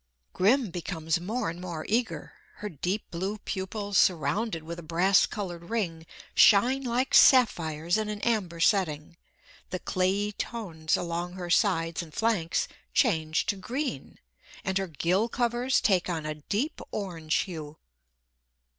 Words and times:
Grim 0.33 0.71
becomes 0.71 1.19
more 1.19 1.47
and 1.47 1.61
more 1.61 1.85
eager. 1.87 2.33
Her 2.55 2.69
deep 2.69 3.03
blue 3.11 3.37
pupils, 3.37 3.99
surrounded 3.99 4.63
with 4.63 4.79
a 4.79 4.81
brass 4.81 5.27
coloured 5.27 5.69
ring, 5.69 6.07
shine 6.33 6.81
like 6.83 7.13
sapphires 7.13 7.99
in 7.99 8.09
an 8.09 8.19
amber 8.21 8.59
setting; 8.59 9.15
the 9.69 9.77
clayey 9.77 10.31
tones 10.31 10.97
along 10.97 11.33
her 11.33 11.51
sides 11.51 12.01
and 12.01 12.15
flanks 12.15 12.67
change 12.95 13.45
to 13.45 13.55
green, 13.55 14.17
and 14.63 14.79
her 14.79 14.87
gill 14.87 15.29
covers 15.29 15.79
take 15.79 16.09
on 16.09 16.25
a 16.25 16.33
deep 16.33 16.81
orange 16.89 17.35
hue. 17.43 17.77